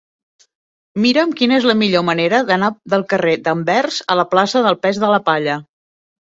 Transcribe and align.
Mira'm 1.03 1.35
quina 1.41 1.55
és 1.59 1.67
la 1.73 1.75
millor 1.81 2.07
manera 2.09 2.41
d'anar 2.49 2.71
del 2.95 3.05
carrer 3.13 3.37
d'Anvers 3.45 4.01
a 4.15 4.19
la 4.25 4.29
plaça 4.35 4.67
del 4.69 4.81
Pes 4.89 5.05
de 5.07 5.15
la 5.17 5.25
Palla. 5.33 5.63